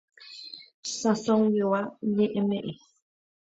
[0.97, 1.81] Sãsoguigua
[2.13, 2.65] Ñe'ẽme'ẽ.